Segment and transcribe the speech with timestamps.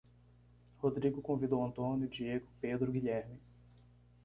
[0.79, 3.39] Rodrigo convidou Antônio, Diego, Pedro, Guilherme